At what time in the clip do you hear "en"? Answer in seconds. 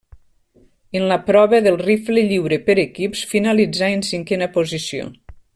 0.99-1.05, 3.99-4.05